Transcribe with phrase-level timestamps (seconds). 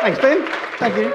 [0.00, 0.46] Thanks, Ben.
[0.78, 1.12] Thank you.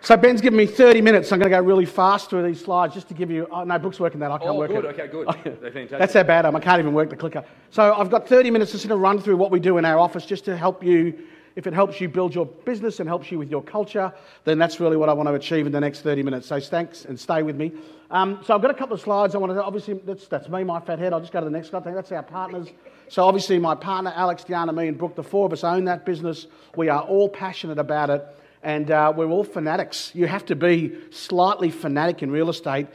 [0.00, 1.30] So Ben's given me 30 minutes.
[1.30, 3.46] I'm going to go really fast through these slides just to give you.
[3.50, 4.30] Oh, no, Brooke's working that.
[4.30, 4.86] I can't Oh, work good.
[4.86, 4.98] it.
[4.98, 5.26] Okay, good.
[5.60, 5.98] They're fantastic.
[5.98, 6.56] That's how bad I am.
[6.56, 7.44] I can't even work the clicker.
[7.70, 9.98] So I've got 30 minutes to sort of run through what we do in our
[9.98, 11.18] office just to help you.
[11.58, 14.12] If it helps you build your business and helps you with your culture,
[14.44, 16.46] then that's really what I want to achieve in the next 30 minutes.
[16.46, 17.72] So thanks and stay with me.
[18.12, 19.34] Um, so I've got a couple of slides.
[19.34, 21.12] I want to obviously that's, that's me, my fat head.
[21.12, 21.82] I'll just go to the next slide.
[21.82, 22.68] That's our partners.
[23.08, 26.06] So obviously my partner Alex, Deanna, me, and Brooke, the four of us own that
[26.06, 26.46] business.
[26.76, 28.24] We are all passionate about it,
[28.62, 30.12] and uh, we're all fanatics.
[30.14, 32.86] You have to be slightly fanatic in real estate,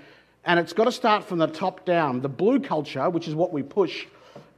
[0.45, 2.21] and it's got to start from the top down.
[2.21, 4.05] The blue culture, which is what we push,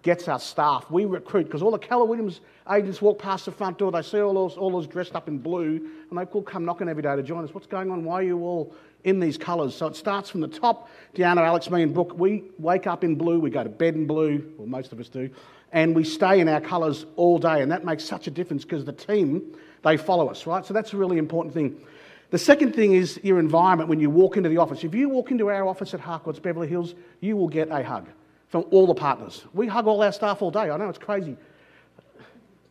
[0.05, 0.89] gets our staff.
[0.91, 2.39] We recruit because all the Keller Williams
[2.71, 5.39] agents walk past the front door, they see all those, all those dressed up in
[5.39, 7.53] blue, and they all come knocking every day to join us.
[7.53, 8.05] What's going on?
[8.05, 8.73] Why are you all
[9.03, 9.75] in these colours?
[9.75, 10.89] So it starts from the top.
[11.15, 14.05] Deanna, Alex, me, and Brooke, we wake up in blue, we go to bed in
[14.05, 15.27] blue, well, most of us do,
[15.71, 18.85] and we stay in our colours all day, and that makes such a difference because
[18.85, 20.63] the team, they follow us, right?
[20.63, 21.81] So that's a really important thing.
[22.29, 24.83] The second thing is your environment when you walk into the office.
[24.83, 28.07] If you walk into our office at Harcourts, Beverly Hills, you will get a hug
[28.55, 29.43] from all the partners.
[29.53, 30.69] We hug all our staff all day.
[30.69, 31.35] I know it's crazy.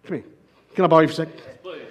[0.05, 0.25] Come here.
[0.75, 1.29] Can I borrow you for a sec?
[1.63, 1.83] Please.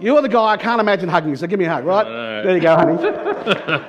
[0.00, 2.04] You're the guy I can't imagine hugging, so give me a hug, right?
[2.44, 3.84] There you go, honey.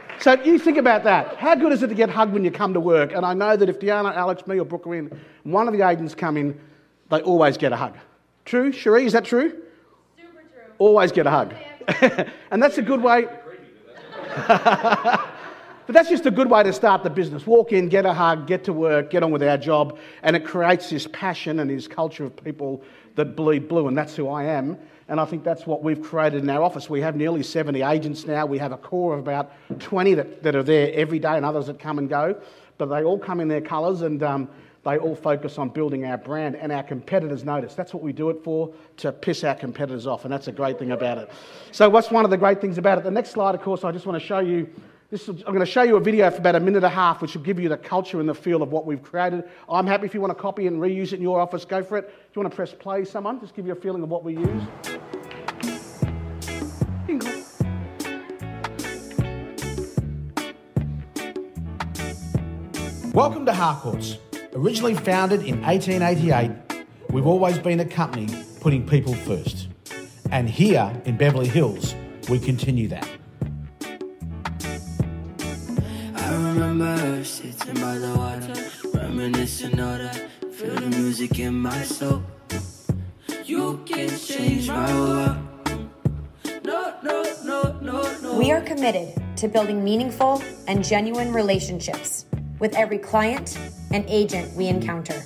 [0.20, 1.36] so you think about that.
[1.36, 3.12] How good is it to get hugged when you come to work?
[3.12, 5.86] And I know that if Deanna, Alex, me, or Brooke are in, one of the
[5.86, 6.58] agents come in,
[7.10, 7.98] they always get a hug.
[8.46, 9.04] True, Cherie?
[9.04, 9.50] Is that true?
[10.16, 10.72] Super true.
[10.78, 11.54] Always get a hug.
[11.86, 13.26] Oh, and that's a good way.
[15.86, 17.46] But that's just a good way to start the business.
[17.46, 20.44] Walk in, get a hug, get to work, get on with our job, and it
[20.44, 22.82] creates this passion and this culture of people
[23.14, 24.76] that bleed blue, and that's who I am.
[25.08, 26.90] And I think that's what we've created in our office.
[26.90, 28.44] We have nearly 70 agents now.
[28.44, 31.68] We have a core of about 20 that, that are there every day and others
[31.68, 32.40] that come and go.
[32.78, 34.48] But they all come in their colours and um,
[34.84, 36.56] they all focus on building our brand.
[36.56, 37.74] And our competitors notice.
[37.74, 40.24] That's what we do it for, to piss our competitors off.
[40.24, 41.30] And that's a great thing about it.
[41.70, 43.04] So, what's one of the great things about it?
[43.04, 44.68] The next slide, of course, I just want to show you
[45.12, 47.36] I'm going to show you a video for about a minute and a half, which
[47.36, 49.44] will give you the culture and the feel of what we've created.
[49.68, 51.96] I'm happy if you want to copy and reuse it in your office, go for
[51.96, 52.08] it.
[52.08, 53.38] Do you want to press play, someone?
[53.38, 54.62] Just give you a feeling of what we use.
[63.14, 64.18] Welcome to Harcourts.
[64.54, 68.26] Originally founded in 1888, we've always been a company
[68.60, 69.68] putting people first.
[70.32, 71.94] And here in Beverly Hills,
[72.28, 73.08] we continue that.
[76.76, 80.28] I remember sitting by the water, reminiscing all that.
[80.52, 82.22] Feel the music in my soul.
[83.46, 85.38] You can change my world.
[86.64, 88.38] No, no, no, no, no.
[88.38, 92.26] We are committed to building meaningful and genuine relationships
[92.58, 93.56] with every client
[93.90, 95.22] and agent we encounter.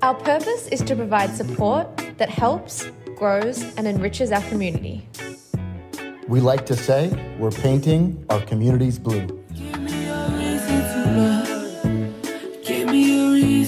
[0.00, 5.06] Our purpose is to provide support that helps, grows, and enriches our community.
[6.26, 9.37] We like to say we're painting our communities blue.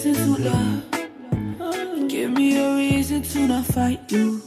[0.05, 2.09] Reason to love.
[2.09, 4.43] Give me a reason to not fight you.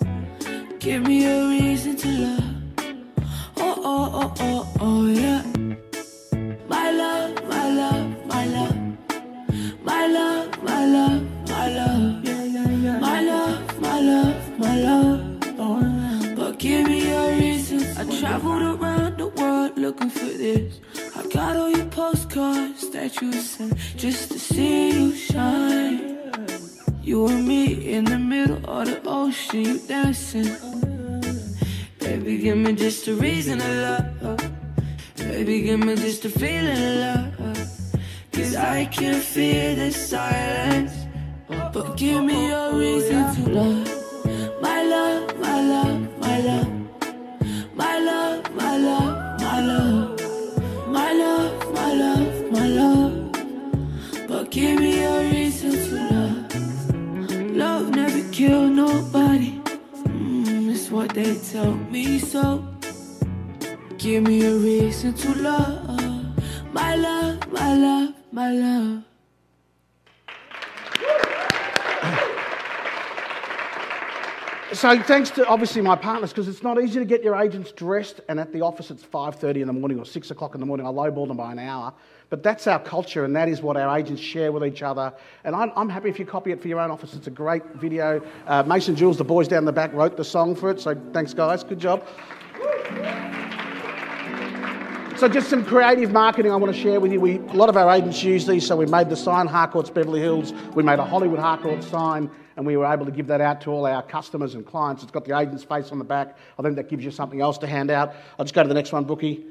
[0.79, 2.43] Give me a reason to love.
[3.57, 5.43] Oh, oh, oh, oh, oh, yeah.
[6.67, 8.75] My love, my love, my love.
[9.83, 12.23] My love, my love, my love.
[13.01, 16.35] My love, my love, my love.
[16.35, 17.85] But give me a reason.
[17.95, 20.79] I traveled around the world looking for this.
[21.33, 26.19] Got all your postcards that you sent just to see you shine.
[27.01, 30.45] You and me in the middle of the ocean, you dancing.
[31.97, 33.67] Baby, give me just a reason to
[34.21, 34.51] love.
[35.17, 37.67] Baby, give me just a feeling of love.
[38.31, 40.93] Cause I can feel the silence.
[41.47, 44.61] But give me a reason to love.
[44.61, 46.72] My love, my love, my love.
[61.13, 62.67] They tell me so.
[63.97, 66.73] Give me a reason to love.
[66.73, 69.12] My love, my love, my love.
[74.73, 78.21] So thanks to obviously my partners, because it's not easy to get your agents dressed,
[78.27, 80.87] and at the office it's 5.30 in the morning or 6 o'clock in the morning.
[80.87, 81.93] I lowball them by an hour.
[82.31, 85.13] But that's our culture, and that is what our agents share with each other.
[85.43, 87.13] And I'm, I'm happy if you copy it for your own office.
[87.13, 88.19] It's a great video.
[88.47, 91.35] Uh, Mason Jules, the boys down the back, wrote the song for it, so thanks,
[91.35, 91.63] guys.
[91.63, 92.07] Good job.
[95.23, 97.21] So just some creative marketing I want to share with you.
[97.21, 100.19] We, a lot of our agents use these, so we made the sign Harcourt's Beverly
[100.19, 100.51] Hills.
[100.75, 103.69] We made a Hollywood Harcourt sign, and we were able to give that out to
[103.69, 105.01] all our customers and clients.
[105.01, 106.35] It's got the agent's face on the back.
[106.59, 108.15] I think that gives you something else to hand out.
[108.37, 109.45] I'll just go to the next one, Bookie.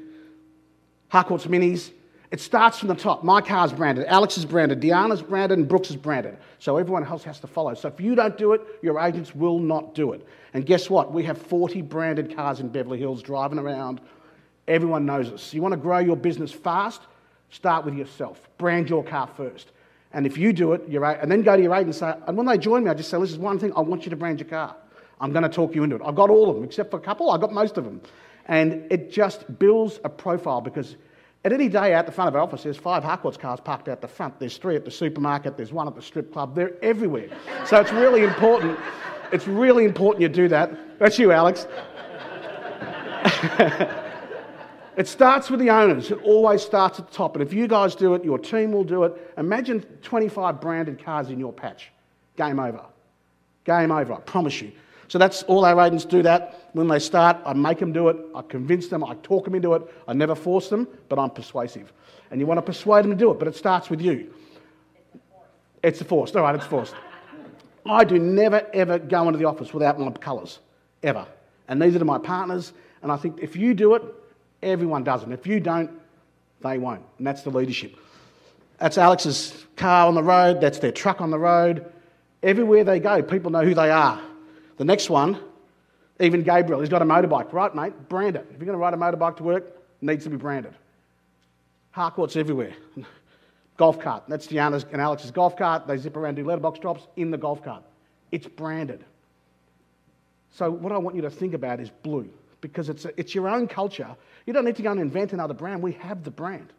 [1.07, 1.89] Harcourt's Minis.
[2.29, 3.23] It starts from the top.
[3.23, 6.37] My car's branded, Alex is branded, Deanna's branded, and Brooks is branded.
[6.59, 7.73] So everyone else has to follow.
[7.73, 10.27] So if you don't do it, your agents will not do it.
[10.53, 11.11] And guess what?
[11.11, 14.01] We have 40 branded cars in Beverly Hills driving around.
[14.67, 15.53] Everyone knows this.
[15.53, 17.01] You want to grow your business fast?
[17.49, 18.41] Start with yourself.
[18.57, 19.71] Brand your car first.
[20.13, 22.13] And if you do it, you're, right, and then go to your agent and say,
[22.27, 24.11] and when they join me, I just say, this is one thing, I want you
[24.11, 24.75] to brand your car.
[25.19, 26.01] I'm going to talk you into it.
[26.05, 28.01] I've got all of them, except for a couple, I've got most of them.
[28.45, 30.97] And it just builds a profile because
[31.45, 34.01] at any day out the front of our office, there's five Harcourt's cars parked out
[34.01, 34.39] the front.
[34.39, 35.57] There's three at the supermarket.
[35.57, 36.55] There's one at the strip club.
[36.55, 37.29] They're everywhere.
[37.65, 38.79] So it's really important.
[39.31, 40.99] It's really important you do that.
[40.99, 41.65] That's you, Alex.
[44.97, 46.11] it starts with the owners.
[46.11, 47.35] It always starts at the top.
[47.35, 49.33] And if you guys do it, your team will do it.
[49.37, 51.91] Imagine 25 branded cars in your patch.
[52.37, 52.81] Game over.
[53.65, 54.71] Game over, I promise you.
[55.07, 56.69] So that's all our agents do that.
[56.73, 58.17] When they start, I make them do it.
[58.33, 59.03] I convince them.
[59.03, 59.83] I talk them into it.
[60.07, 61.93] I never force them, but I'm persuasive.
[62.31, 64.33] And you want to persuade them to do it, but it starts with you.
[65.83, 66.35] It's a force.
[66.35, 66.95] All right, it's forced.
[67.85, 70.59] I do never, ever go into the office without my colours,
[71.03, 71.27] ever.
[71.67, 72.73] And these are my partners.
[73.01, 74.03] And I think if you do it,
[74.63, 75.31] everyone does it.
[75.31, 75.91] If you don't,
[76.61, 77.03] they won't.
[77.17, 77.95] And that's the leadership.
[78.79, 80.61] That's Alex's car on the road.
[80.61, 81.91] That's their truck on the road.
[82.41, 84.19] Everywhere they go, people know who they are.
[84.77, 85.39] The next one,
[86.19, 88.09] even Gabriel, he's got a motorbike, right, mate?
[88.09, 88.47] Brand it.
[88.51, 90.73] If you're going to ride a motorbike to work, it needs to be branded.
[91.91, 92.73] Harcourt's everywhere.
[93.77, 94.23] golf cart.
[94.27, 95.87] That's Deanna's and Alex's golf cart.
[95.87, 97.83] They zip around, do letterbox drops in the golf cart.
[98.31, 99.03] It's branded.
[100.51, 102.29] So, what I want you to think about is blue
[102.63, 104.15] because it's, a, it's your own culture.
[104.47, 105.83] You don't need to go and invent another brand.
[105.83, 106.73] We have the brand,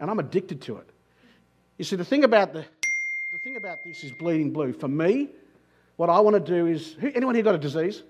[0.00, 0.88] and I'm addicted to it.
[1.76, 2.64] You see, the thing about, the,
[3.30, 4.72] the thing about this is bleeding blue.
[4.72, 5.28] For me,
[5.96, 8.02] what I want to do is who, anyone here got a disease?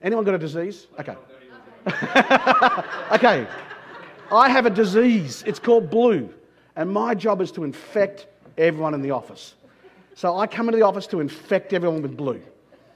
[0.00, 0.86] Anyone got a disease?
[1.00, 1.16] Okay.
[3.12, 3.48] okay.
[4.30, 5.42] I have a disease.
[5.46, 6.32] It's called blue.
[6.76, 8.26] And my job is to infect
[8.56, 9.54] everyone in the office.
[10.14, 12.42] So I come into the office to infect everyone with blue.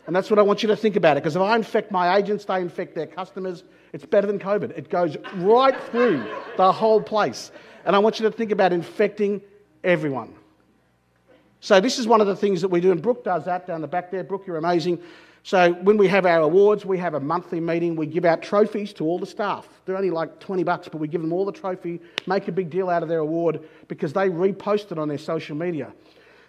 [0.07, 1.23] And that's what I want you to think about it.
[1.23, 3.63] Because if I infect my agents, they infect their customers.
[3.93, 4.77] It's better than COVID.
[4.77, 6.25] It goes right through
[6.57, 7.53] the whole place.
[7.85, 9.41] And I want you to think about infecting
[9.85, 10.35] everyone.
[11.61, 13.83] So this is one of the things that we do, and Brooke does that down
[13.83, 14.25] the back there.
[14.25, 14.99] Brooke, you're amazing.
[15.45, 17.95] So when we have our awards, we have a monthly meeting.
[17.95, 19.69] We give out trophies to all the staff.
[19.85, 22.71] They're only like 20 bucks, but we give them all the trophy, make a big
[22.71, 25.93] deal out of their award because they repost it on their social media.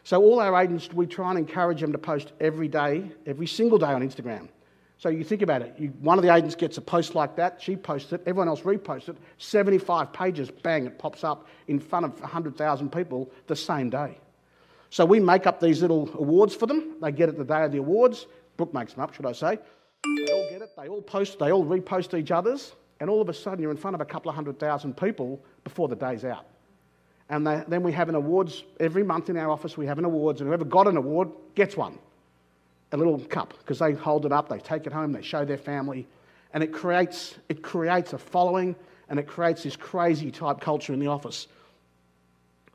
[0.04, 3.78] So all our agents, we try and encourage them to post every day, every single
[3.78, 4.50] day on Instagram.
[4.98, 5.76] So you think about it.
[5.78, 8.62] You, one of the agents gets a post like that, she posts it, everyone else
[8.62, 13.90] reposts it, 75 pages, bang, it pops up in front of 100,000 people the same
[13.90, 14.18] day.
[14.90, 16.96] So we make up these little awards for them.
[17.02, 18.28] They get it the day of the awards.
[18.58, 19.58] Brooke makes them up, should I say.
[20.04, 20.70] They all get it.
[20.78, 21.40] They all post.
[21.40, 22.74] They all repost each other's.
[23.00, 25.44] And all of a sudden, you're in front of a couple of hundred thousand people
[25.64, 26.46] before the day's out.
[27.30, 29.78] And they, then we have an awards every month in our office.
[29.78, 31.98] We have an awards, and whoever got an award gets one,
[32.92, 35.58] a little cup, because they hold it up, they take it home, they show their
[35.58, 36.06] family,
[36.54, 38.76] and it creates it creates a following,
[39.10, 41.48] and it creates this crazy type culture in the office.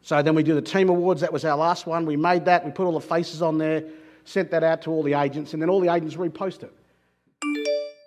[0.03, 1.21] So then we do the team awards.
[1.21, 2.06] That was our last one.
[2.06, 2.65] We made that.
[2.65, 3.85] We put all the faces on there,
[4.25, 6.73] sent that out to all the agents, and then all the agents repost it.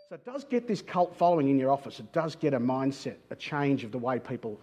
[0.09, 1.99] So it does get this cult following in your office.
[1.99, 4.59] It does get a mindset, a change of the way people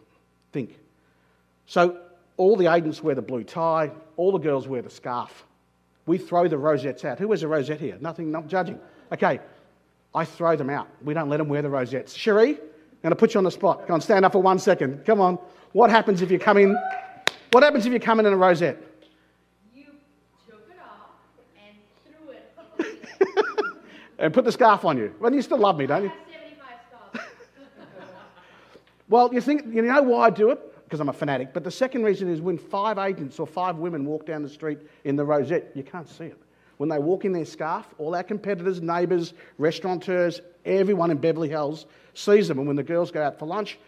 [0.52, 0.76] think.
[1.68, 2.00] So
[2.38, 3.92] all the agents wear the blue tie.
[4.16, 5.44] All the girls wear the scarf.
[6.06, 7.18] We throw the rosettes out.
[7.18, 7.98] Who wears a rosette here?
[8.00, 8.80] Nothing, not judging.
[9.12, 9.38] Okay,
[10.14, 10.88] I throw them out.
[11.02, 12.14] We don't let them wear the rosettes.
[12.14, 12.58] Cherie, I'm
[13.02, 13.87] going to put you on the spot.
[13.87, 15.04] Go on, stand up for one second.
[15.04, 15.38] Come on.
[15.72, 16.76] What happens if you come in
[17.52, 18.76] what happens if you come in in a rosette?
[19.75, 19.84] You
[20.46, 21.12] took it off
[21.56, 21.76] and
[22.76, 23.75] threw it.
[24.18, 25.14] and put the scarf on you.
[25.18, 26.12] Well, you still love me, don't you?
[29.08, 30.67] well, you think you know why I do it?
[30.88, 31.52] Because I'm a fanatic.
[31.52, 34.78] But the second reason is when five agents or five women walk down the street
[35.04, 36.40] in the rosette, you can't see it.
[36.78, 41.85] When they walk in their scarf, all our competitors, neighbours, restaurateurs, everyone in Beverly Hills
[42.14, 42.57] sees them.
[42.57, 43.78] And when the girls go out for lunch,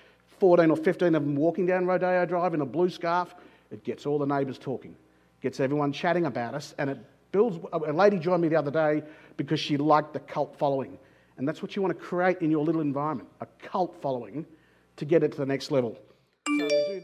[0.41, 3.35] 14 or 15 of them walking down Rodeo Drive in a blue scarf,
[3.71, 4.95] it gets all the neighbours talking,
[5.41, 6.99] gets everyone chatting about us, and it
[7.33, 7.59] builds.
[7.73, 9.03] A lady joined me the other day
[9.39, 10.99] because she liked the cult following.
[11.39, 14.45] And that's what you want to create in your little environment a cult following
[14.97, 15.99] to get it to the next level.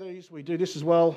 [0.01, 1.17] These, we do this as well.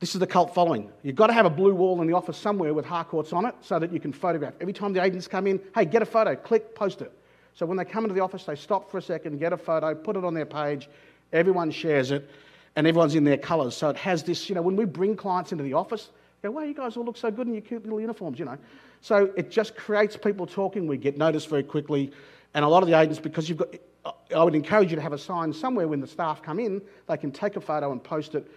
[0.00, 0.90] This is the cult following.
[1.02, 3.54] You've got to have a blue wall in the office somewhere with Harcourts on it
[3.60, 4.54] so that you can photograph.
[4.60, 7.12] Every time the agents come in, hey, get a photo, click, post it.
[7.54, 9.94] So when they come into the office, they stop for a second, get a photo,
[9.94, 10.88] put it on their page,
[11.32, 12.28] everyone shares it,
[12.74, 13.76] and everyone's in their colours.
[13.76, 16.10] So it has this, you know, when we bring clients into the office,
[16.42, 18.58] go, wow, you guys all look so good in your cute little uniforms, you know.
[19.00, 20.88] So it just creates people talking.
[20.88, 22.10] We get noticed very quickly.
[22.54, 23.74] And a lot of the agents, because you've got,
[24.04, 27.16] I would encourage you to have a sign somewhere when the staff come in, they
[27.16, 28.50] can take a photo and post it.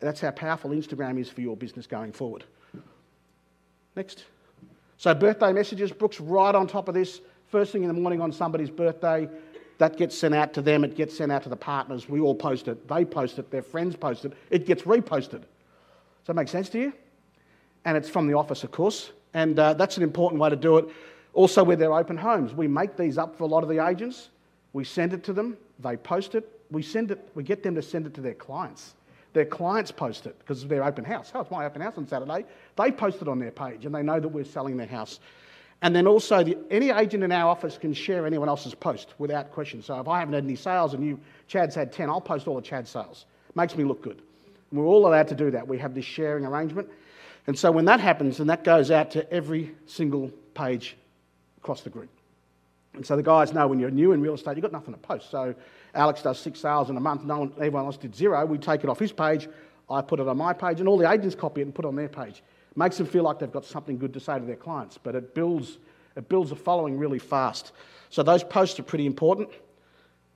[0.00, 2.44] That's how powerful Instagram is for your business going forward.
[3.94, 4.24] Next.
[4.98, 7.20] So, birthday messages, Brooks right on top of this.
[7.48, 9.28] First thing in the morning on somebody's birthday,
[9.78, 12.08] that gets sent out to them, it gets sent out to the partners.
[12.08, 15.42] We all post it, they post it, their friends post it, it gets reposted.
[15.42, 16.92] Does that make sense to you?
[17.84, 19.12] And it's from the office, of course.
[19.34, 20.86] And uh, that's an important way to do it.
[21.34, 24.30] Also, with their open homes, we make these up for a lot of the agents.
[24.76, 27.80] We send it to them, they post it, we send it, we get them to
[27.80, 28.92] send it to their clients.
[29.32, 31.32] Their clients post it because of their open house.
[31.34, 32.44] Oh, it's my open house on Saturday.
[32.76, 35.18] They post it on their page and they know that we're selling their house.
[35.80, 39.50] And then also, the, any agent in our office can share anyone else's post without
[39.50, 39.80] question.
[39.80, 41.18] So if I haven't had any sales and you,
[41.48, 43.24] Chad's had 10, I'll post all the Chad sales.
[43.54, 44.20] Makes me look good.
[44.70, 45.66] And we're all allowed to do that.
[45.66, 46.90] We have this sharing arrangement.
[47.46, 50.98] And so when that happens, and that goes out to every single page
[51.56, 52.10] across the group.
[52.96, 55.00] And so the guys know when you're new in real estate, you've got nothing to
[55.00, 55.30] post.
[55.30, 55.54] So
[55.94, 58.44] Alex does six sales in a month, no one, everyone else did zero.
[58.46, 59.48] We take it off his page,
[59.88, 61.88] I put it on my page, and all the agents copy it and put it
[61.88, 62.42] on their page.
[62.74, 65.34] Makes them feel like they've got something good to say to their clients, but it
[65.34, 65.78] builds,
[66.16, 67.72] it builds a following really fast.
[68.10, 69.48] So those posts are pretty important.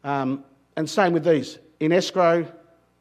[0.04, 0.44] Um,
[0.76, 2.50] and same with these in escrow,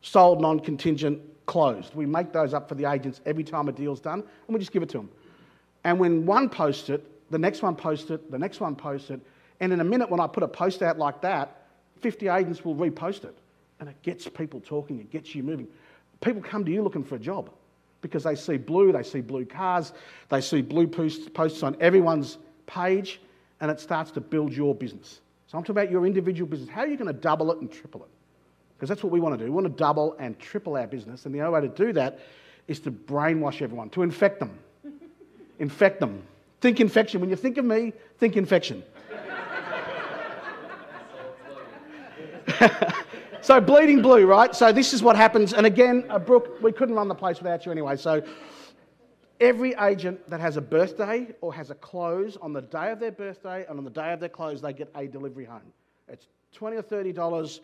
[0.01, 1.96] sold non contingent, closed.
[1.96, 4.72] We make those up for the agents every time a deal's done, and we just
[4.72, 5.10] give it to them.
[5.84, 9.22] And when one posts it, the next one posts it, the next one posts it,
[9.60, 11.63] and in a minute, when I put a post out like that,
[12.01, 13.38] 50 agents will repost it.
[13.80, 15.68] And it gets people talking, it gets you moving.
[16.22, 17.50] People come to you looking for a job
[18.01, 19.94] because they see blue, they see blue cars,
[20.30, 23.22] they see blue posts on everyone's page,
[23.62, 25.22] and it starts to build your business.
[25.48, 26.70] So I'm talking about your individual business.
[26.70, 28.10] How are you going to double it and triple it?
[28.75, 29.51] Because that's what we want to do.
[29.51, 31.25] We want to double and triple our business.
[31.25, 32.20] And the only way to do that
[32.68, 34.58] is to brainwash everyone, to infect them.
[35.60, 36.24] infect them.
[36.62, 37.20] Think infection.
[37.20, 38.84] When you think of me, think infection.
[43.42, 44.56] so bleeding blue, right?
[44.56, 45.54] So this is what happens.
[45.54, 47.96] And again, uh, Brooke, we couldn't run the place without you anyway.
[47.96, 48.24] So
[49.39, 53.12] every agent that has a birthday or has a close on the day of their
[53.12, 55.74] birthday and on the day of their close, they get a delivery home.
[56.08, 57.62] It's twenty or thirty dollars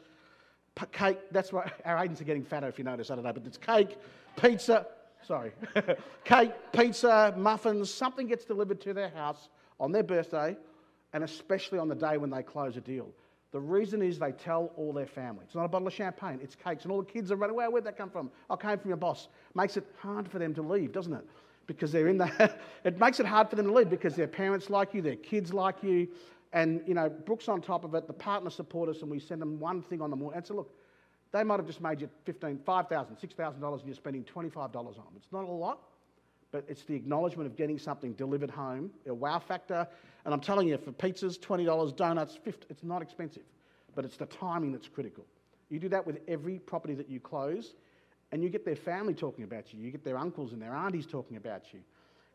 [0.91, 1.17] cake.
[1.31, 3.09] That's why our agents are getting fatter, if you notice.
[3.11, 3.97] I don't know, but it's cake,
[4.41, 4.87] pizza.
[5.25, 5.51] Sorry,
[6.23, 7.91] cake, pizza, muffins.
[7.91, 9.49] Something gets delivered to their house
[9.79, 10.55] on their birthday,
[11.13, 13.09] and especially on the day when they close a deal.
[13.51, 15.43] The reason is they tell all their family.
[15.45, 16.83] It's not a bottle of champagne, it's cakes.
[16.83, 18.29] And all the kids are running, well, where'd that come from?
[18.49, 19.29] Oh, I came from your boss.
[19.53, 21.25] Makes it hard for them to leave, doesn't it?
[21.67, 24.69] Because they're in the, it makes it hard for them to leave because their parents
[24.69, 26.07] like you, their kids like you,
[26.53, 29.41] and, you know, Brooks on top of it, the partners support us, and we send
[29.41, 30.37] them one thing on the morning.
[30.37, 30.73] And so, look,
[31.31, 35.03] they might have just made you $15,000, $5,000, $6,000 and you're spending $25 on them.
[35.17, 35.79] It's not a lot,
[36.55, 39.85] but it's the acknowledgement of getting something delivered home, a wow factor.
[40.23, 43.43] And I'm telling you, for pizzas, $20, donuts, 50, it's not expensive,
[43.93, 45.25] but it's the timing that's critical.
[45.69, 47.73] You do that with every property that you close,
[48.31, 49.81] and you get their family talking about you.
[49.81, 51.81] You get their uncles and their aunties talking about you.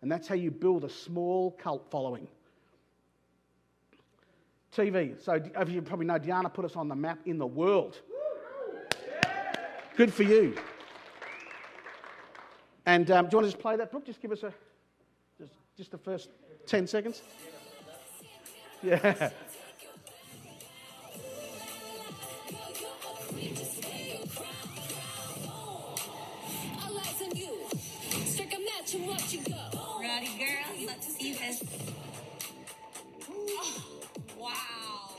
[0.02, 2.28] And that's how you build a small cult following.
[4.76, 5.18] TV.
[5.24, 7.98] So, as you probably know, Deanna put us on the map in the world.
[9.96, 10.58] Good for you.
[12.90, 14.04] And um, do you want to just play that, Brooke?
[14.04, 14.52] Just give us a,
[15.38, 16.28] just, just the first
[16.66, 17.22] 10 seconds.
[18.82, 19.30] Yeah.
[30.00, 30.86] Ready, girl?
[30.86, 31.62] Let's see this.
[34.36, 34.50] Wow.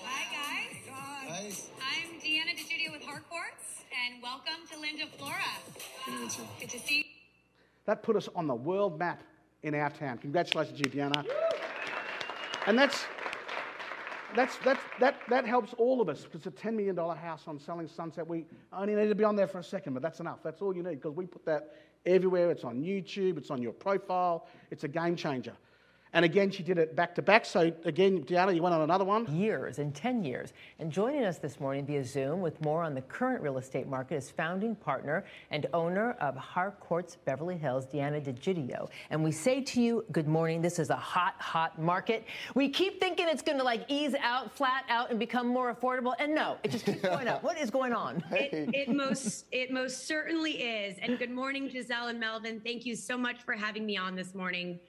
[0.04, 1.30] Hi, guys.
[1.30, 1.68] Nice.
[1.80, 5.38] I'm Deanna DeGidio with Harcourts, and welcome to Linda Flora.
[6.60, 7.11] Good to see you.
[7.86, 9.24] That put us on the world map
[9.64, 10.18] in our town.
[10.18, 11.12] Congratulations, you.
[12.68, 13.06] And that's,
[14.36, 17.60] that's, that's, that, that helps all of us because it's a $10 million house on
[17.60, 18.28] selling Sunset.
[18.28, 20.40] We only need to be on there for a second, but that's enough.
[20.44, 22.52] That's all you need because we put that everywhere.
[22.52, 24.48] It's on YouTube, it's on your profile.
[24.70, 25.54] It's a game changer.
[26.14, 27.46] And again, she did it back to back.
[27.46, 29.34] So again, Deanna, you went on another one.
[29.34, 30.52] Years and 10 years.
[30.80, 34.16] And joining us this morning via Zoom with more on the current real estate market
[34.16, 38.90] is founding partner and owner of Harcourts Beverly Hills, Deanna DeGidio.
[39.10, 40.62] And we say to you, good morning.
[40.62, 42.26] This is a hot, hot market.
[42.56, 46.14] We keep thinking it's going to like ease out, flat out, and become more affordable.
[46.20, 47.42] And no, it just keeps going up.
[47.52, 48.24] What is going on?
[48.32, 50.98] It, it most it most certainly is.
[51.02, 52.62] And good morning, Giselle and Melvin.
[52.64, 54.80] Thank you so much for having me on this morning.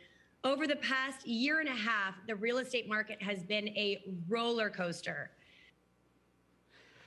[0.45, 4.71] Over the past year and a half, the real estate market has been a roller
[4.71, 5.31] coaster.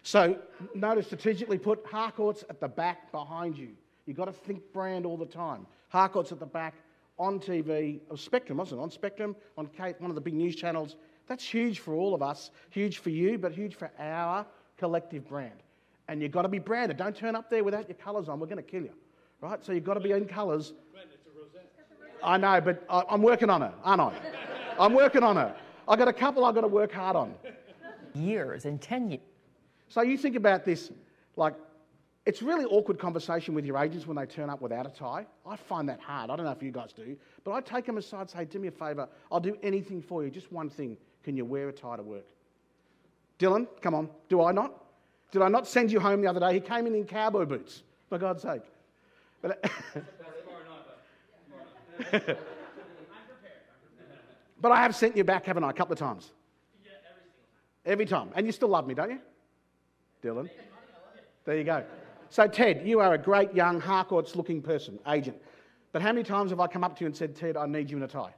[0.03, 0.37] So
[0.73, 3.71] notice strategically put Harcourt's at the back behind you.
[4.05, 5.65] You've got to think brand all the time.
[5.89, 6.75] Harcourt's at the back
[7.17, 8.83] on TV, of Spectrum, wasn't it?
[8.83, 10.95] On Spectrum, on Kate, one of the big news channels.
[11.27, 14.45] That's huge for all of us, huge for you, but huge for our
[14.77, 15.63] collective brand.
[16.07, 16.97] And you've got to be branded.
[16.97, 18.39] Don't turn up there without your colours on.
[18.39, 18.93] We're going to kill you,
[19.41, 19.63] right?
[19.65, 20.73] So you've got to be in colours.
[22.25, 24.13] I know, but I, I'm working on it, aren't I?
[24.79, 25.55] I'm working on it.
[25.87, 27.35] I've got a couple I've got to work hard on.
[28.15, 29.21] Years and 10 years.
[29.89, 30.91] So you think about this,
[31.35, 31.53] like,
[32.25, 35.27] it's really awkward conversation with your agents when they turn up without a tie.
[35.45, 36.31] I find that hard.
[36.31, 38.57] I don't know if you guys do, but I take them aside and say, do
[38.57, 40.31] me a favour, I'll do anything for you.
[40.31, 40.97] Just one thing.
[41.23, 42.25] Can you wear a tie to work?
[43.37, 44.09] Dylan, come on.
[44.29, 44.83] Do I not?
[45.31, 46.53] Did I not send you home the other day?
[46.53, 48.61] He came in in cowboy boots, for God's sake.
[49.41, 49.63] But,
[54.61, 56.31] but I have sent you back, haven't I, a couple of times?
[57.85, 58.29] Every time.
[58.35, 59.19] And you still love me, don't you?
[60.23, 60.49] Dylan.
[61.45, 61.83] There you go.
[62.29, 65.37] So, Ted, you are a great young Harcourts looking person, agent.
[65.91, 67.91] But how many times have I come up to you and said, Ted, I need
[67.91, 68.33] you in a tie?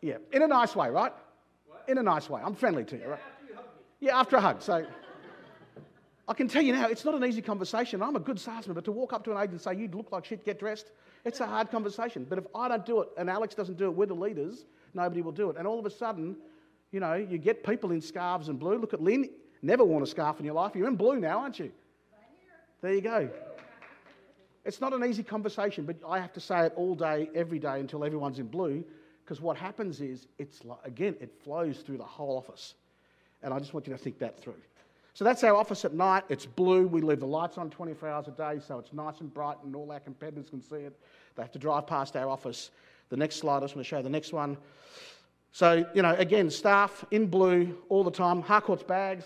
[0.00, 1.12] Yeah, in a nice way, right?
[1.66, 1.84] What?
[1.88, 2.42] In a nice way.
[2.44, 3.20] I'm friendly to you, right?
[4.00, 4.60] Yeah, after a hug.
[4.60, 4.84] So
[6.26, 8.02] I can tell you now, it's not an easy conversation.
[8.02, 10.10] I'm a good salesman, but to walk up to an agent and say, you look
[10.10, 10.90] like shit, get dressed,
[11.24, 12.26] it's a hard conversation.
[12.28, 14.64] But if I don't do it and Alex doesn't do it with the leaders,
[14.94, 15.56] nobody will do it.
[15.58, 16.36] And all of a sudden,
[16.92, 18.78] you know, you get people in scarves and blue.
[18.78, 19.28] Look at Lynn,
[19.60, 20.72] never worn a scarf in your life.
[20.74, 21.70] You're in blue now, aren't you?
[22.80, 23.28] There you go.
[24.64, 27.80] It's not an easy conversation, but I have to say it all day, every day
[27.80, 28.82] until everyone's in blue
[29.24, 32.74] because what happens is, it's like, again, it flows through the whole office.
[33.42, 34.60] And I just want you to think that through.
[35.14, 36.24] So that's our office at night.
[36.28, 36.88] It's blue.
[36.88, 39.74] We leave the lights on 24 hours a day, so it's nice and bright, and
[39.76, 40.98] all our competitors can see it.
[41.36, 42.70] They have to drive past our office.
[43.10, 44.56] The next slide, I just want to show the next one.
[45.52, 48.42] So, you know, again, staff in blue all the time.
[48.42, 49.24] Harcourt's bags.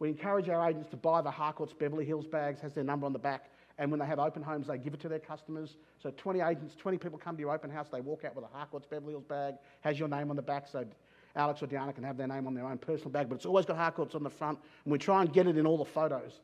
[0.00, 3.14] We encourage our agents to buy the Harcourt's Beverly Hills bags, has their number on
[3.14, 3.48] the back.
[3.78, 5.76] And when they have open homes, they give it to their customers.
[6.02, 8.48] So 20 agents, 20 people come to your open house, they walk out with a
[8.48, 10.84] Harcourt's Beverly Hills bag, has your name on the back, so
[11.34, 13.66] Alex or Deanna can have their name on their own personal bag, but it's always
[13.66, 16.40] got Harcourt's on the front, and we try and get it in all the photos.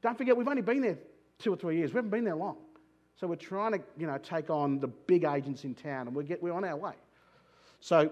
[0.00, 0.98] Don't forget, we've only been there
[1.38, 1.92] two or three years.
[1.92, 2.56] We haven't been there long.
[3.14, 6.22] So we're trying to, you know, take on the big agents in town, and we're,
[6.22, 6.94] get, we're on our way.
[7.80, 8.10] So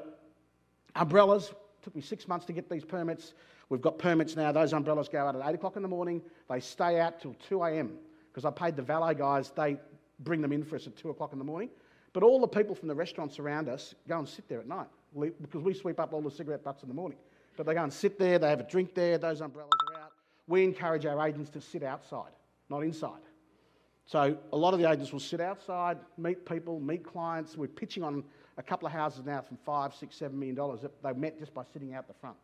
[0.95, 1.53] umbrellas,
[1.83, 3.35] took me six months to get these permits.
[3.71, 4.53] We've got permits now.
[4.53, 6.21] Those umbrellas go out at 8 o'clock in the morning.
[6.49, 7.99] They stay out till 2 a.m
[8.31, 9.77] because I paid the valet guys, they
[10.21, 11.71] bring them in for us at 2 o'clock in the morning.
[12.13, 14.89] But all the people from the restaurants around us go and sit there at night
[15.41, 17.19] because we sweep up all the cigarette butts in the morning.
[17.57, 20.13] But they go and sit there, they have a drink there, those umbrellas are out.
[20.47, 22.33] We encourage our agents to sit outside,
[22.69, 23.21] not inside.
[24.07, 27.57] So a lot of the agents will sit outside, meet people, meet clients.
[27.57, 28.25] We're pitching on
[28.57, 31.55] a couple of houses now from five, six, seven million dollars that they met just
[31.55, 32.37] by sitting out the front.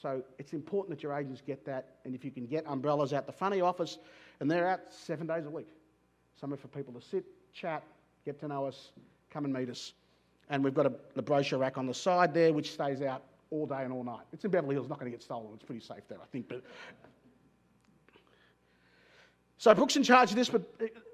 [0.00, 3.26] So it's important that your agents get that, and if you can get umbrellas out
[3.26, 3.98] the front of your office,
[4.40, 5.68] and they're out seven days a week.
[6.40, 7.84] Somewhere for people to sit, chat,
[8.24, 8.90] get to know us,
[9.30, 9.92] come and meet us.
[10.50, 13.66] And we've got a, the brochure rack on the side there, which stays out all
[13.66, 14.24] day and all night.
[14.32, 15.48] It's in Beverly Hills, not going to get stolen.
[15.54, 16.48] It's pretty safe there, I think.
[16.48, 16.62] But
[19.58, 20.62] so Brooke's in charge of this, but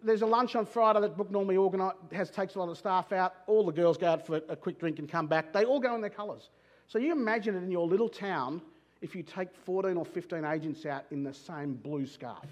[0.03, 3.13] there's a lunch on Friday that Brooke normally organise, has takes a lot of staff
[3.13, 3.35] out.
[3.47, 5.53] All the girls go out for a quick drink and come back.
[5.53, 6.49] They all go in their colours.
[6.87, 8.63] So you imagine it in your little town
[9.03, 12.47] if you take 14 or 15 agents out in the same blue scarf.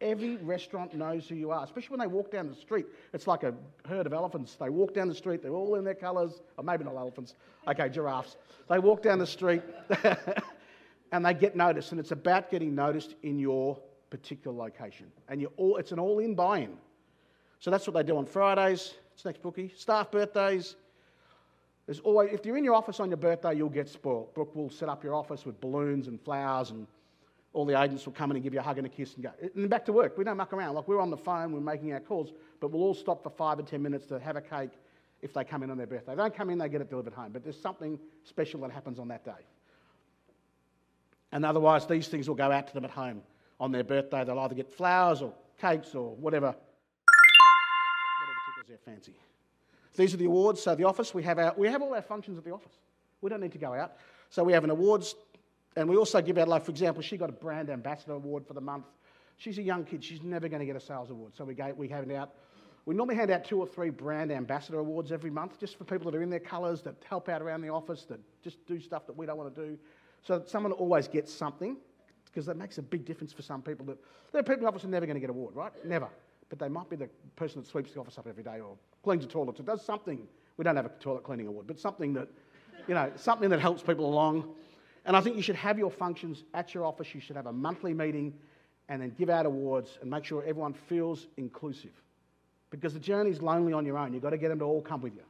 [0.00, 2.86] Every restaurant knows who you are, especially when they walk down the street.
[3.14, 3.54] It's like a
[3.86, 4.54] herd of elephants.
[4.54, 7.34] They walk down the street, they're all in their colours, or maybe not elephants,
[7.66, 8.36] okay, giraffes.
[8.68, 9.62] They walk down the street
[11.12, 13.78] and they get noticed, and it's about getting noticed in your
[14.10, 15.06] particular location.
[15.28, 16.76] And you're all, it's an all in buy in.
[17.60, 18.94] So that's what they do on Fridays.
[19.14, 19.72] It's next bookie.
[19.74, 20.76] Staff birthdays.
[21.86, 24.34] There's always, if you're in your office on your birthday, you'll get spoiled.
[24.34, 26.86] Brooke will set up your office with balloons and flowers and
[27.56, 29.24] all the agents will come in and give you a hug and a kiss and
[29.24, 29.30] go.
[29.54, 30.18] And back to work.
[30.18, 30.74] We don't muck around.
[30.74, 33.58] Like we're on the phone, we're making our calls, but we'll all stop for five
[33.58, 34.72] or ten minutes to have a cake
[35.22, 36.12] if they come in on their birthday.
[36.14, 37.30] They don't come in, they get it delivered home.
[37.32, 39.30] But there's something special that happens on that day.
[41.32, 43.22] And otherwise, these things will go out to them at home
[43.58, 44.22] on their birthday.
[44.22, 46.58] They'll either get flowers or cakes or whatever, whatever
[48.48, 49.14] tickles their fancy.
[49.96, 50.62] These are the awards.
[50.62, 52.74] So the office, we have, our, we have all our functions at the office.
[53.22, 53.96] We don't need to go out.
[54.28, 55.14] So we have an awards
[55.76, 58.54] and we also give out, like, for example, she got a brand ambassador award for
[58.54, 58.86] the month.
[59.36, 60.02] She's a young kid.
[60.02, 61.36] She's never going to get a sales award.
[61.36, 62.32] So we, gave, we hand out,
[62.86, 66.10] we normally hand out two or three brand ambassador awards every month, just for people
[66.10, 69.06] that are in their colours, that help out around the office, that just do stuff
[69.06, 69.78] that we don't want to do.
[70.22, 71.76] So that someone always gets something,
[72.24, 73.84] because that makes a big difference for some people.
[73.86, 73.98] That,
[74.32, 75.72] there are people in the office are never going to get an award, right?
[75.84, 76.08] Never.
[76.48, 79.24] but they might be the person that sweeps the office up every day or cleans
[79.24, 80.26] the toilets or does something.
[80.56, 82.28] We don't have a toilet cleaning award, but something that,
[82.88, 84.54] you know, something that helps people along.
[85.06, 87.14] And I think you should have your functions at your office.
[87.14, 88.34] You should have a monthly meeting
[88.88, 91.92] and then give out awards and make sure everyone feels inclusive.
[92.70, 94.12] Because the journey is lonely on your own.
[94.12, 95.22] You've got to get them to all come with you.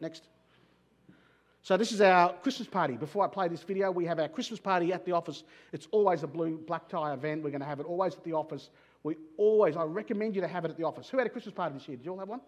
[0.00, 0.28] Next.
[1.62, 2.96] So this is our Christmas party.
[2.96, 5.42] Before I play this video, we have our Christmas party at the office.
[5.72, 7.42] It's always a blue black tie event.
[7.42, 8.70] We're going to have it always at the office.
[9.02, 11.08] We always, I recommend you to have it at the office.
[11.08, 11.96] Who had a Christmas party this year?
[11.96, 12.40] Did you all have one?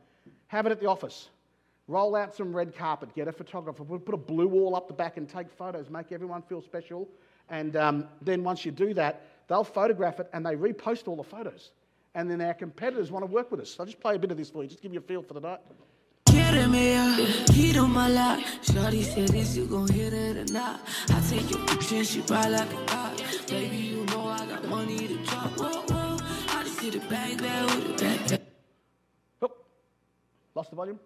[0.47, 1.29] Have it at the office.
[1.89, 5.17] Roll out some red carpet, get a photographer, put a blue wall up the back
[5.17, 7.09] and take photos, make everyone feel special.
[7.49, 11.25] And um, then once you do that, they'll photograph it and they repost all the
[11.25, 11.73] photos.
[12.15, 13.71] And then our competitors want to work with us.
[13.71, 15.23] So I'll just play a bit of this for you, just give you a feel
[15.23, 15.61] for the night.
[16.27, 16.95] Kidding me,
[17.53, 18.41] heat on my lap.
[18.63, 20.81] Said, Is you gon' hit it or not?
[21.09, 23.13] I take your picture, she like a.
[23.49, 25.51] Baby, you know I got money to drop.
[25.59, 26.19] Whoa, whoa.
[26.49, 28.41] I just hit a bag bag with a back.
[29.43, 29.53] Oh,
[30.55, 30.99] lost the volume.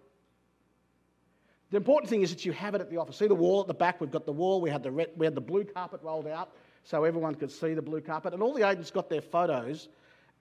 [1.69, 3.17] The important thing is that you have it at the office.
[3.17, 3.99] See the wall at the back?
[3.99, 4.61] We've got the wall.
[4.61, 6.51] We had the, red, we had the blue carpet rolled out
[6.83, 8.33] so everyone could see the blue carpet.
[8.33, 9.89] And all the agents got their photos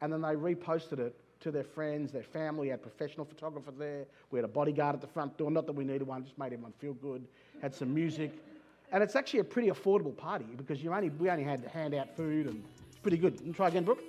[0.01, 2.63] and then they reposted it to their friends, their family.
[2.63, 4.07] We had professional photographer there.
[4.31, 5.51] We had a bodyguard at the front door.
[5.51, 7.27] Not that we needed one, just made everyone feel good.
[7.61, 8.33] Had some music.
[8.93, 11.93] And it's actually a pretty affordable party because you only, we only had to hand
[11.95, 13.55] out food and it's pretty good.
[13.55, 14.03] Try again, Brooke?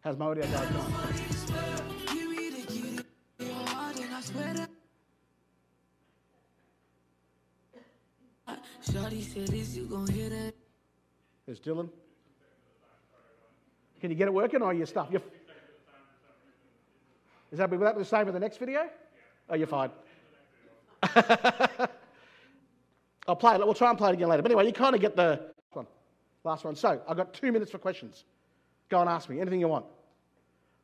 [0.00, 2.28] How's my audio guys going?
[2.28, 2.98] Me the key
[3.38, 4.70] to your heart and I swear that.
[8.84, 10.56] Shawty said, Is you gon' hit it?
[11.46, 11.88] There's Dylan.
[14.00, 15.12] Can you get it working or are you stuck?
[15.12, 15.22] You're...
[17.52, 18.90] Is that, will that be the same with the next video?
[19.48, 19.90] Oh, you're fine.
[23.28, 23.60] I'll play it.
[23.60, 24.42] We'll try and play it again later.
[24.42, 25.53] But anyway, you kind of get the.
[26.44, 26.76] Last one.
[26.76, 28.24] So I've got two minutes for questions.
[28.90, 29.86] Go and ask me anything you want.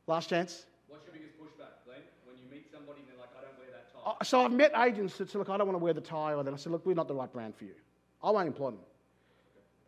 [0.07, 0.65] Last chance.
[0.87, 1.99] What's your biggest pushback, Glenn?
[2.25, 3.99] When you meet somebody and they're like, I don't wear that tie.
[4.05, 6.33] Oh, So I've met agents that say, look, I don't want to wear the tie,
[6.33, 7.75] or then I said, look, we're not the right brand for you.
[8.23, 8.79] I won't employ them.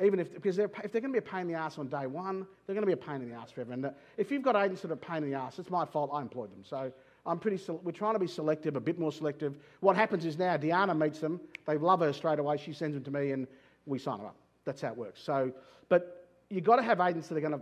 [0.04, 1.88] Even if, because they're, if they're going to be a pain in the ass on
[1.88, 3.74] day one, they're going to be a pain in the ass forever.
[3.74, 5.86] And uh, if you've got agents that are a pain in the ass, it's my
[5.86, 6.10] fault.
[6.14, 6.64] I employed them.
[6.64, 6.92] So
[7.26, 7.62] I'm pretty.
[7.84, 9.56] We're trying to be selective, a bit more selective.
[9.82, 11.40] What happens is now Deanna meets them.
[11.66, 12.58] They love her straight away.
[12.58, 13.48] She sends them to me, and
[13.86, 14.36] we sign her up.
[14.66, 15.22] That's how it works.
[15.24, 15.52] So,
[15.90, 17.62] but you've got to have agents that are going to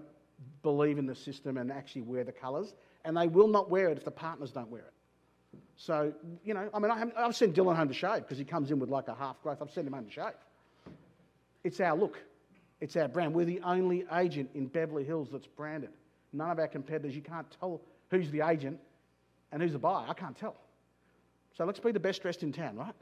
[0.63, 2.73] believe in the system and actually wear the colours,
[3.05, 4.93] and they will not wear it if the partners don't wear it.
[5.75, 8.71] So, you know, I mean, I I've sent Dylan home to shave because he comes
[8.71, 9.61] in with like a half growth.
[9.61, 10.33] I've sent him home to shave.
[11.63, 12.17] It's our look,
[12.79, 13.33] it's our brand.
[13.33, 15.89] We're the only agent in Beverly Hills that's branded.
[16.33, 18.79] None of our competitors, you can't tell who's the agent
[19.51, 20.05] and who's the buyer.
[20.07, 20.55] I can't tell.
[21.57, 22.95] So let's be the best dressed in town, right?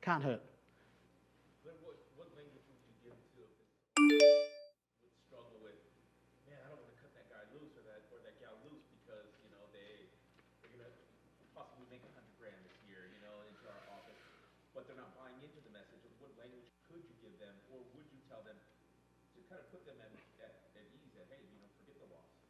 [0.00, 0.42] Can't hurt.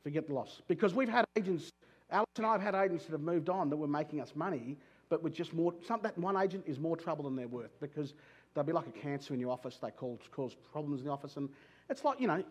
[0.07, 0.63] The get the loss.
[0.69, 1.73] Because we've had agents,
[2.11, 4.79] Alex and I have had agents that have moved on that were making us money,
[5.09, 8.15] but with just more, some, that one agent is more trouble than they're worth because
[8.55, 9.79] they'll be like a cancer in your office.
[9.83, 11.37] They cause, cause problems in the office.
[11.37, 11.49] And
[11.91, 12.43] it's like, you know,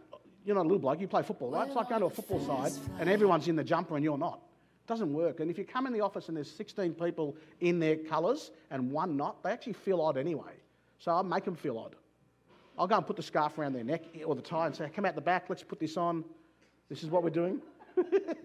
[0.45, 1.65] you're not a little bloke, you play football, right?
[1.65, 4.41] It's like going to a football side and everyone's in the jumper and you're not.
[4.83, 5.39] It doesn't work.
[5.39, 8.91] And if you come in the office and there's 16 people in their colours and
[8.91, 10.51] one not, they actually feel odd anyway.
[10.99, 11.95] So I make them feel odd.
[12.77, 15.05] I'll go and put the scarf around their neck or the tie and say, come
[15.05, 16.25] out the back, let's put this on.
[16.89, 17.62] This is what we're doing.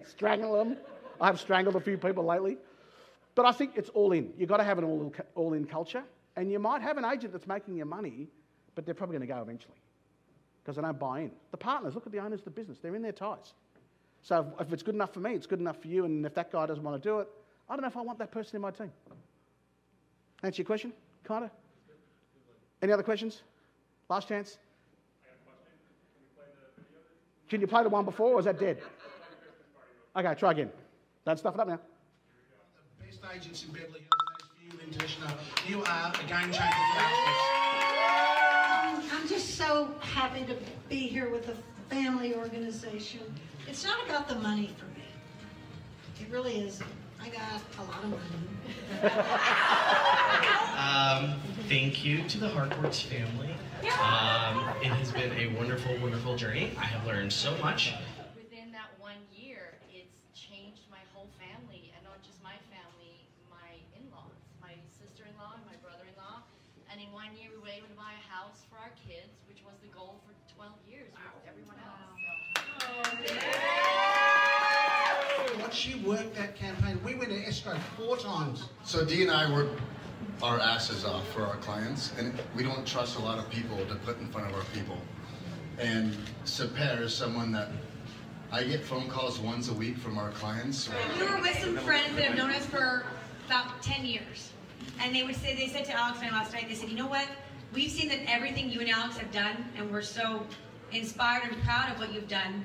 [0.07, 0.77] Strangle them.
[1.21, 2.57] I've strangled a few people lately.
[3.35, 4.33] But I think it's all in.
[4.39, 6.03] You've got to have an all, all in culture.
[6.37, 8.29] And you might have an agent that's making you money,
[8.75, 9.77] but they're probably going to go eventually
[10.63, 11.31] because they don't buy in.
[11.51, 13.55] The partners, look at the owners of the business, they're in their ties.
[14.23, 16.05] So if, if it's good enough for me, it's good enough for you.
[16.05, 17.29] And if that guy doesn't want to do it,
[17.69, 18.93] I don't know if I want that person in my team.
[20.43, 20.93] Answer your question?
[21.25, 21.51] Kind of?
[22.83, 23.43] Any other questions?
[24.09, 24.59] Last chance?
[27.51, 28.79] Can you play the one before, or is that dead?
[30.17, 30.71] Okay, try again.
[31.27, 31.81] Don't stuff it up now.
[33.01, 35.35] The Best agents in Beverly Hills, you, Lynn Deschner.
[35.69, 37.11] You are a game changer for our
[39.13, 40.55] I'm just so happy to
[40.89, 41.57] be here with a
[41.93, 43.23] family organization.
[43.67, 45.03] It's not about the money for me.
[46.21, 46.87] It really isn't.
[47.21, 48.23] I got a lot of money.
[50.81, 53.50] Um, thank you to the Harcourts family.
[53.81, 56.73] Um, it has been a wonderful, wonderful journey.
[56.77, 57.95] I have learned so much.
[58.37, 63.73] Within that one year, it's changed my whole family, and not just my family, my
[63.97, 66.45] in-laws, my sister-in-law and my brother-in-law.
[66.93, 69.65] And in one year, we were able to buy a house for our kids, which
[69.65, 72.05] was the goal for 12 years with everyone else.
[72.85, 73.01] So.
[75.57, 78.69] What she worked that campaign, we went to escrow four times.
[78.85, 79.73] So Dee and I were
[80.43, 83.95] our asses off for our clients, and we don't trust a lot of people to
[83.97, 84.99] put in front of our people.
[85.79, 87.69] And Saper is someone that
[88.53, 90.91] I get phone calls once a week from our clients.
[91.19, 93.05] We were with some friends that have known us for
[93.47, 94.53] about 10 years.
[95.01, 96.97] And they would say, they said to Alex and I last night, they said, you
[96.97, 97.27] know what?
[97.73, 100.45] We've seen that everything you and Alex have done, and we're so
[100.93, 102.65] inspired and proud of what you've done,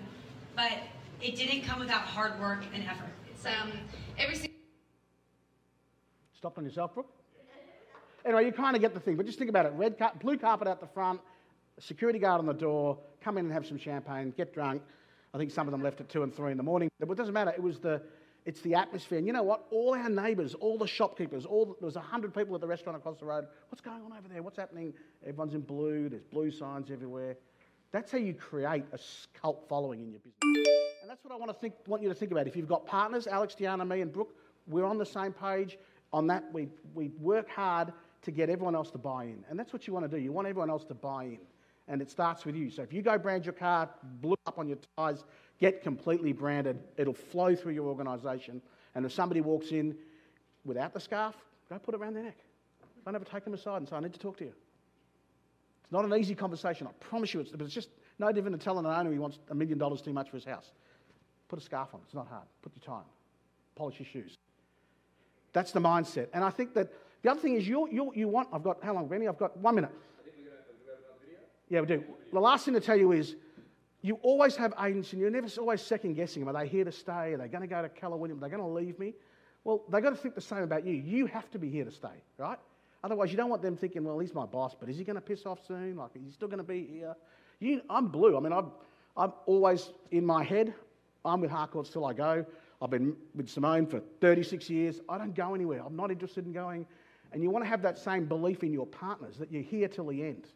[0.56, 0.74] but
[1.22, 3.12] it didn't come without hard work and effort.
[3.30, 3.72] It's, um,
[4.18, 4.56] every single
[6.34, 7.12] Stopped on yourself, Brooke?
[8.26, 9.74] Anyway, you kind of get the thing, but just think about it.
[9.74, 11.22] Red car- blue carpet out the front,
[11.80, 14.82] security guard on the door, come in and have some champagne, get drunk.
[15.34, 16.90] I think some of them left at two and three in the morning.
[17.00, 17.52] But it doesn't matter.
[17.52, 18.02] It was the,
[18.46, 19.20] it's the atmosphere.
[19.20, 19.66] And you know what?
[19.70, 23.18] All our neighbours, all the shopkeepers, all there was hundred people at the restaurant across
[23.20, 23.46] the road.
[23.70, 24.42] What's going on over there?
[24.42, 24.94] What's happening?
[25.24, 26.10] Everyone's in blue.
[26.10, 27.36] There's blue signs everywhere.
[27.92, 29.00] That's how you create a
[29.40, 30.68] cult following in your business.
[31.02, 32.48] And that's what I want to think, want you to think about.
[32.48, 34.34] If you've got partners, Alex, Deanna, me, and Brooke,
[34.68, 35.78] we're on the same page.
[36.12, 37.94] On that, we, we work hard
[38.26, 39.44] to get everyone else to buy in.
[39.50, 40.22] And that's what you want to do.
[40.22, 41.40] You want everyone else to buy in.
[41.88, 42.72] And it starts with you.
[42.72, 43.90] So if you go brand your car,
[44.22, 45.24] blue up on your tyres,
[45.60, 48.62] get completely branded, it'll flow through your organisation.
[48.96, 49.96] And if somebody walks in
[50.66, 51.36] without the scarf,
[51.70, 52.38] go put it around their neck.
[53.06, 54.54] Don't ever take them aside and say, I need to talk to you.
[55.84, 57.42] It's not an easy conversation, I promise you.
[57.42, 60.02] It's, but it's just no different than telling an owner he wants a million dollars
[60.02, 60.72] too much for his house.
[61.48, 62.48] Put a scarf on, it's not hard.
[62.64, 63.06] Put your tie on,
[63.76, 64.40] polish your shoes.
[65.54, 66.30] That's the mindset.
[66.34, 66.92] And I think that
[67.26, 69.28] the other thing is you, you, you want, I've got, how long, Benny?
[69.28, 69.90] I've got one minute.
[71.68, 72.04] Yeah, we do.
[72.32, 73.36] The last thing to tell you is
[74.04, 76.56] you always have agents and you're never always second guessing them.
[76.56, 77.34] Are they here to stay?
[77.34, 78.44] Are they going to go to Keller Williams?
[78.44, 79.16] Are they going to leave me?
[79.64, 80.94] Well, they've got to think the same about you.
[80.94, 82.60] You have to be here to stay, right?
[83.04, 85.22] Otherwise, you don't want them thinking, well, he's my boss, but is he going to
[85.22, 85.96] piss off soon?
[85.96, 87.16] Like, is he still going to be here?
[87.60, 88.38] You, I'm blue.
[88.38, 88.70] I mean, I'm,
[89.18, 90.76] I'm always in my head.
[91.26, 92.46] I'm with Harcourts till I go.
[92.80, 95.02] I've been with Simone for 36 years.
[95.10, 95.82] I don't go anywhere.
[95.84, 96.86] I'm not interested in going.
[97.36, 100.08] And you want to have that same belief in your partners that you're here till
[100.08, 100.48] the end.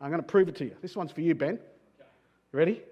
[0.00, 0.74] I'm going to prove it to you.
[0.82, 1.56] This one's for you, Ben.
[2.52, 2.82] You ready?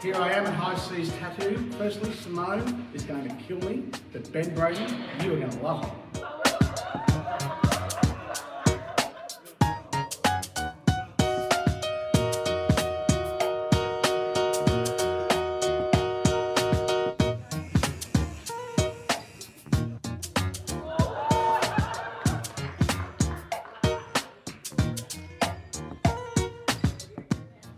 [0.00, 1.70] Here I am at High Seas Tattoo.
[1.76, 4.86] Firstly, Simone is going to kill me, but Ben Brady,
[5.22, 6.11] you are going to love him.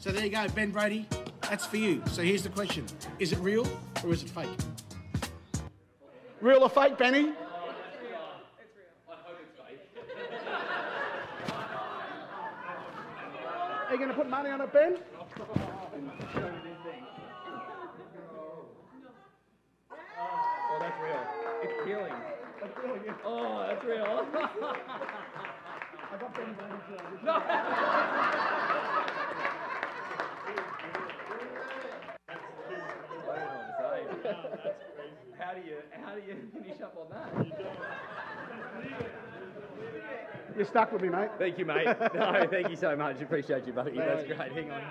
[0.05, 1.09] So there you go, Ben Brady.
[1.49, 2.03] That's for you.
[2.11, 2.85] So here's the question
[3.19, 3.67] Is it real
[4.05, 4.51] or is it fake?
[6.43, 7.21] Real or fake, Benny?
[7.21, 7.33] It's
[8.03, 8.19] real.
[9.09, 9.59] I hope it's.
[13.89, 14.99] Are you going to put money on it, Ben?
[20.21, 21.23] Oh, that's real.
[21.63, 22.13] It's healing.
[23.25, 24.05] Oh, that's real.
[26.13, 26.55] I got Ben
[27.25, 29.11] No.
[35.55, 37.47] How do you how do you finish up on that?
[40.57, 41.31] You're stuck with me, mate.
[41.39, 41.87] Thank you, mate.
[42.15, 43.21] No, thank you so much.
[43.21, 43.97] Appreciate you, buddy.
[43.97, 44.53] That's great.
[44.53, 44.83] Hang on.